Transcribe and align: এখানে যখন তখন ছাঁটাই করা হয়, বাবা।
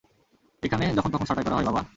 এখানে 0.63 0.85
যখন 0.97 1.09
তখন 1.11 1.25
ছাঁটাই 1.25 1.45
করা 1.45 1.55
হয়, 1.55 1.67
বাবা। 1.69 1.81